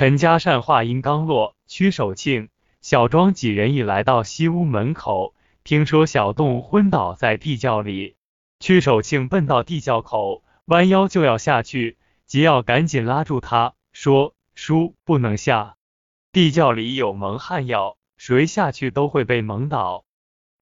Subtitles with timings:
[0.00, 2.48] 陈家善话音刚落，屈守庆、
[2.80, 8.16] 小庄几人已来到西屋门口，听说小洞昏倒在地窖里。
[8.60, 15.76] 屈守庆奔到地窖口，弯腰就要下去，吉耀赶紧拉住他，说：“叔，不能下，
[16.32, 20.06] 地窖里有蒙汗药，谁下去都会被蒙倒。”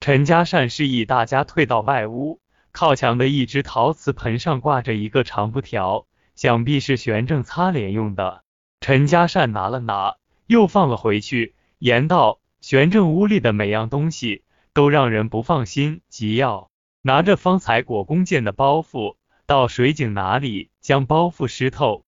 [0.02, 2.40] 陈家善示意大家退到外屋，
[2.72, 8.42] 靠墙的一只陶瓷盆上挂着一个长布条，想必是玄正擦脸用的。
[8.80, 10.16] 陈家善拿了拿，
[10.46, 16.70] 又放了回去，言道：“玄正屋里的每样东西都让人不放心。”急要
[17.02, 22.04] 拿着方才裹弓箭的包袱到水井哪里，将包袱湿透。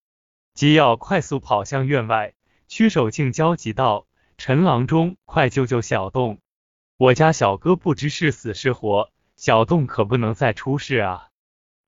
[0.53, 2.33] 吉耀快速跑向院外，
[2.67, 4.07] 屈守庆焦急道
[4.39, 6.39] ：“陈郎中，快救救小洞！”
[6.97, 11.27] 我家小哥不知是死是活，小洞可不能再出事啊！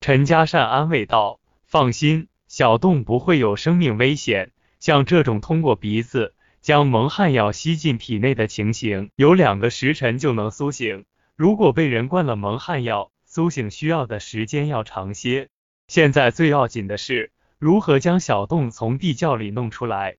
[0.01, 4.51] 陈家善安慰道：“放心，小洞不会有生命危险。
[4.83, 11.05] 像这种通过鼻子将蒙汗药吸进体内的情形，有两个时辰就能苏醒。
[11.37, 15.47] 如果被人灌了蒙汗药，苏醒需要的时间要长些。
[15.87, 20.17] 现在最要紧的是如何将小洞从地窖里弄出来。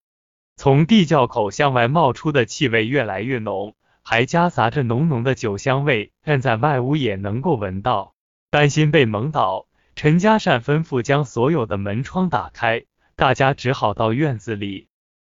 [0.56, 8.14] 从地窖口向外冒出的气味越来越浓。”还夹杂着浓浓的酒香味，站在外屋也能够闻到。
[8.50, 12.84] 担心被蒙倒，陈家善吩咐将所有的门窗打开，
[13.16, 14.88] 大家只好到院子里。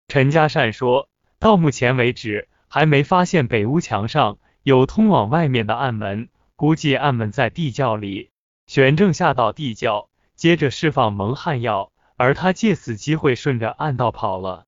[0.08, 8.30] 陈家善说到目前为止，还没发现北屋墙上有通往外面的暗门，估计暗门在地窖里。
[8.66, 14.64] 玄正下到地窖，接着释放蒙汗药，而他借此机会顺着暗道跑了。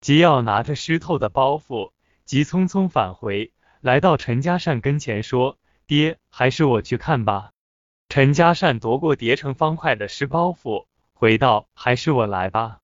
[0.00, 1.92] 吉耀拿着湿透的包袱。
[2.24, 7.50] 急匆匆返回，来到陈家善跟前说：“爹，还是我去看吧。”
[8.08, 12.78] 陈家善夺过叠成方块的湿包袱，回道：“还是我来吧。”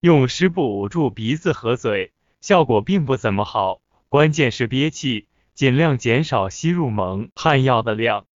[0.00, 8.26] 用湿布捂住鼻子和嘴，效果并不怎么好，关键是憋气，尽量减少吸入蒙汗药的量。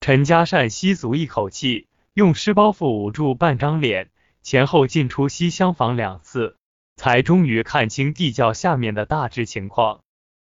[0.00, 4.10] 陈家善吸足一口气，用湿包袱捂住半张脸，
[4.42, 6.56] 前后进出西厢房两次。
[6.94, 10.02] 才终于看清地窖下面的大致情况，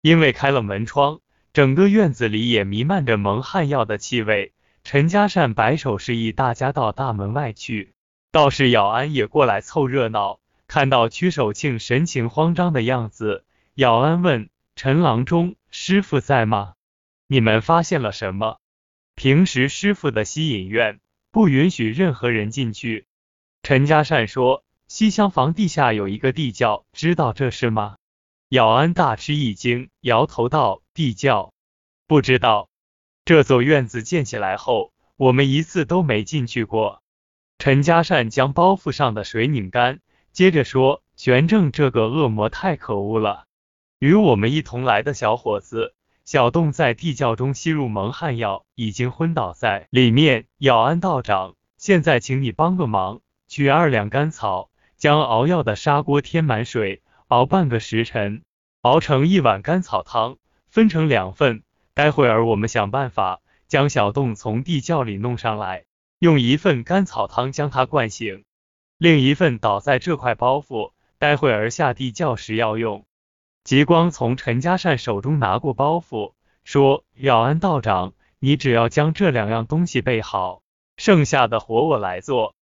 [0.00, 1.20] 因为开了门窗，
[1.52, 4.52] 整个院子里也弥漫着蒙汗药的气味。
[4.84, 7.92] 陈家善摆手示意大家到大门外去，
[8.30, 10.40] 道士姚安也过来凑热闹。
[10.66, 13.44] 看到屈守庆神情慌张的样子，
[13.74, 16.74] 姚安问陈郎中：“师傅在吗？
[17.26, 18.58] 你们发现了什么？”
[19.14, 21.00] 平时师傅的西隐院
[21.30, 23.06] 不允许任何人进去。
[23.62, 24.64] 陈家善说。
[24.88, 27.98] 西厢房地下有一个地窖，知道这事吗？
[28.48, 31.52] 姚安大吃一惊，摇头道：“地窖，
[32.06, 32.70] 不知道。
[33.26, 37.02] 这座院子建起来后，我们一次都没进去过。”
[37.58, 40.00] 陈家善将包袱上的水拧干，
[40.32, 43.46] 接着说：“玄正这个恶魔太可恶了。
[43.98, 50.46] 与我们一同来的小伙子小洞在地窖中吸入蒙汗药，已经昏倒在里面。
[50.58, 58.42] 姚安道长，现在请你帮个忙，取二两干草。”将熬药的砂锅添满水，熬半个时辰，
[58.80, 60.38] 熬成一碗甘草汤，
[60.68, 61.62] 分成两份。
[61.94, 65.84] 待会儿我们想办法将小洞从地窖里弄上来，
[66.18, 68.44] 用一份甘草汤将他灌醒，
[68.98, 73.06] 另一份倒在这块包袱，待会儿下地窖时要用。
[73.62, 76.32] 极光从陈家善手中拿过包袱，
[76.64, 80.62] 说：“咬安道长，你只要将这两样东西备好，
[80.96, 82.56] 剩下的活我来做。”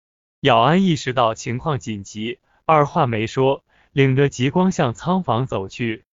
[0.41, 6.05] 姚安意识到情况紧急，二话没说，领着极光向仓房走去。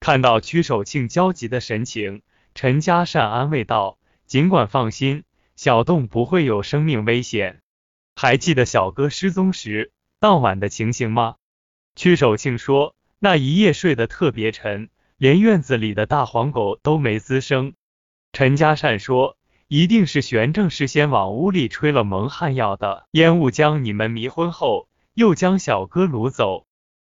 [0.00, 2.22] 看到屈守庆焦急的神情，
[2.56, 3.96] 陈家善安慰道
[4.26, 5.22] ：“尽管放心，
[5.60, 7.60] 小洞不会有生命危险。
[8.16, 11.36] 还记得小哥失踪时当晚的情形吗？”
[11.94, 14.88] 屈守庆说：“那一夜睡得特别沉，
[15.18, 17.74] 连院子里的大黄狗都没吱声。”
[18.32, 19.36] 陈家善说。
[19.68, 26.66] 一定是玄正事先往屋里吹了蒙汗药的烟雾，将你们迷昏后，又将小哥掳走。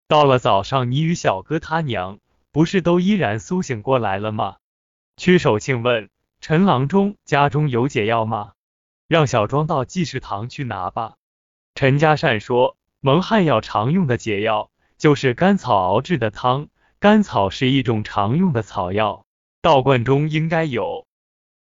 [0.07, 2.19] 到了早上，你与小哥他娘
[2.51, 4.57] 不是都依然苏醒过来了吗？
[5.17, 6.11] 屈守庆问
[6.45, 8.51] 陈郎中：“家中有解药吗？
[9.07, 11.13] 让小庄到济世堂去拿吧。”
[11.73, 16.67] 陈家善说：“蒙汗药常用的解药就是甘草熬制的汤，
[16.99, 19.25] 甘草是一种常用的草药，
[19.61, 21.07] 道观中应该有。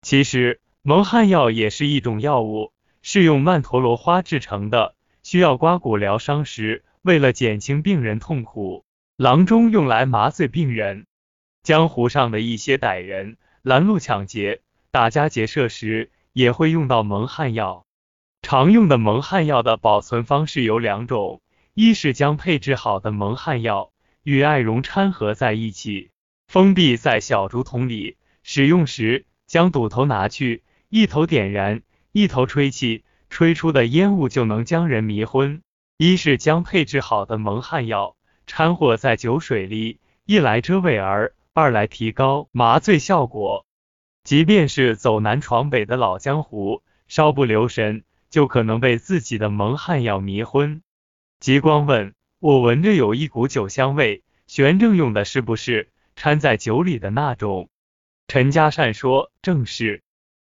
[0.01, 2.71] 其实。”蒙汗药也是一种药物，
[3.03, 8.83] 是用曼陀罗花制成的，需要刮骨疗伤时，为了减轻病人痛苦，
[9.15, 11.05] 郎中用来麻醉病人。
[11.61, 17.85] 江湖上的一些歹人拦路抢劫、打家劫舍时，也会用到蒙汗药。
[18.41, 21.41] 常用的蒙汗药的保存方式有两种，
[21.73, 21.93] 一。
[21.93, 23.93] 是将配制好的蒙汗药
[24.23, 26.11] 与艾绒掺合在一起，
[26.49, 28.17] 封闭在小竹筒里。
[28.43, 35.61] 使用时，将堵头拿去，一头点燃，一头吹气，吹出的烟雾就能将人迷昏。
[35.95, 43.65] 一是将配制好的蒙汗药掺和在酒水里，一来遮味儿，二来提高麻醉效果。
[44.23, 50.83] 即便是走南闯北的老江湖，稍不留神，就可能被自己的蒙汗药迷昏。
[51.39, 57.69] 极光问：“我闻着有一股酒香味，玄正用的是不是掺在酒里的那种？”
[58.27, 60.03] 陈家善说：“正是。”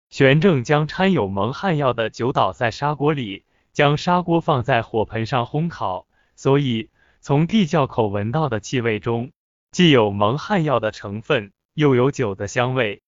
[0.10, 3.44] 玄正将掺有蒙汗药的酒倒在砂锅里，
[3.74, 6.08] 将砂锅放在火盆上烘烤，
[6.38, 6.90] 所以
[7.20, 9.32] 从地窖口闻到的气味中，
[9.72, 13.02] 既有蒙汗药的成分，又有酒的香味。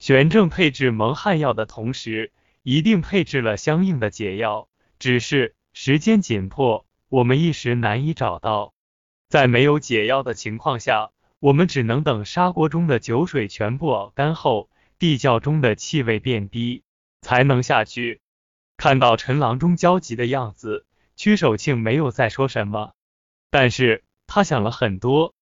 [0.00, 2.32] 玄正配置蒙汗药的同时，
[2.62, 4.66] 一定配置了相应的解药，
[4.98, 8.72] 只是时间紧迫，我们一时难以找到。
[9.28, 16.82] 在没有解药的情况下，我们只能等砂锅中的酒水全部熬干后，地窖中的气味变低，
[17.20, 18.22] 才能下去。
[18.78, 22.94] 看到陈郎中焦急的样子，屈守庆没有再说什么，
[23.50, 25.34] 但是他想了很多。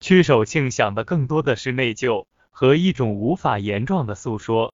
[0.00, 2.26] 屈守庆想的更多的是内疚。
[2.60, 4.68] 和一种无法言状的诉说。